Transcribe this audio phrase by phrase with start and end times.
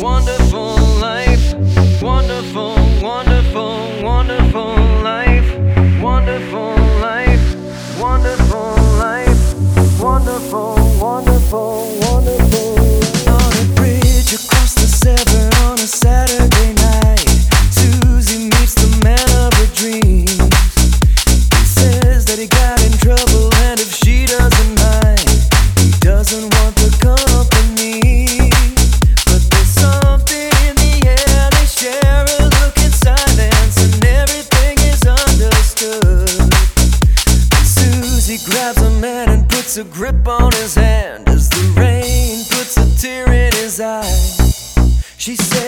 [0.00, 0.39] wonder
[39.80, 44.02] a grip on his hand as the rain puts a tear in his eye.
[45.16, 45.59] She said.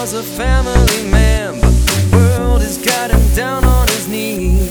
[0.00, 4.65] was a family man, but the world has got him down on his knees.